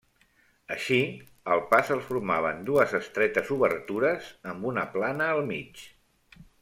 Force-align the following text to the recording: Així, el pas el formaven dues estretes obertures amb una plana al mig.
Així, 0.75 0.95
el 1.55 1.59
pas 1.73 1.91
el 1.95 2.01
formaven 2.07 2.63
dues 2.69 2.95
estretes 3.01 3.51
obertures 3.57 4.31
amb 4.53 4.67
una 4.71 4.87
plana 4.97 5.29
al 5.35 5.45
mig. 5.53 5.85